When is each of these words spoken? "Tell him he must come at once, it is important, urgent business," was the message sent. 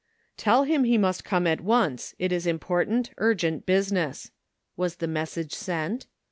"Tell 0.35 0.63
him 0.63 0.83
he 0.83 0.97
must 0.97 1.23
come 1.23 1.45
at 1.45 1.61
once, 1.61 2.15
it 2.17 2.31
is 2.31 2.47
important, 2.47 3.11
urgent 3.19 3.67
business," 3.67 4.31
was 4.75 4.95
the 4.95 5.05
message 5.05 5.53
sent. 5.53 6.07